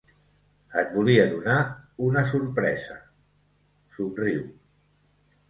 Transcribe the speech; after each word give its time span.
Et 0.81 0.95
volia 0.95 1.27
donar 1.33 1.57
una 2.07 2.23
sorpresa 2.31 2.99
—somriu—. 3.03 4.43